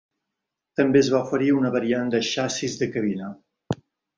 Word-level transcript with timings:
També 0.81 0.99
es 1.01 1.11
va 1.15 1.19
oferir 1.27 1.51
una 1.57 1.73
variant 1.77 2.11
de 2.15 2.23
xassís 2.31 2.79
de 2.83 2.89
cabina. 2.97 3.33